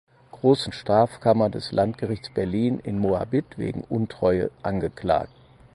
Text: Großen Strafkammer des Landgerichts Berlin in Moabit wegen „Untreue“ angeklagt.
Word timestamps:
Großen 0.31 0.73
Strafkammer 0.73 1.51
des 1.51 1.71
Landgerichts 1.71 2.31
Berlin 2.31 2.79
in 2.79 2.97
Moabit 2.97 3.59
wegen 3.59 3.83
„Untreue“ 3.83 4.49
angeklagt. 4.63 5.29